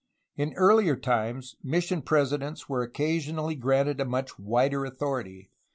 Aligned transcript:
In 0.35 0.55
earlier 0.55 0.95
times 0.95 1.57
mission 1.61 2.01
presidents 2.01 2.67
were 2.67 2.89
occa 2.89 3.17
sionally 3.17 3.59
granted 3.59 4.01
a 4.01 4.03
much 4.05 4.39
wider 4.39 4.83
authority. 4.83 5.51